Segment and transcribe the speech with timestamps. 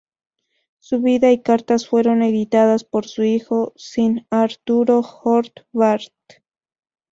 [0.79, 6.11] Su vida y cartas fueron editadas por su hijo, sir Arturo Hort, Bart.